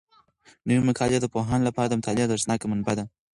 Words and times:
نوي 0.67 0.81
مقالې 0.89 1.17
د 1.21 1.25
پوهانو 1.33 1.67
لپاره 1.69 1.87
د 1.89 1.93
مطالعې 1.99 2.23
ارزښتناکه 2.27 2.65
منبع 2.71 2.93
ده. 2.97 3.03